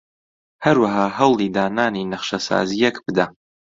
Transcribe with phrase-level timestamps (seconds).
[0.65, 3.25] هەروەها هەوڵی دانانی نەخشەسازییەک بدە